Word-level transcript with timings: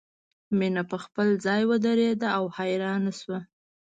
مینه 0.57 0.83
په 0.91 0.97
خپل 1.03 1.27
ځای 1.45 1.61
ودریده 1.69 2.27
او 2.37 2.45
حیرانه 2.57 3.11
شوه 3.19 3.39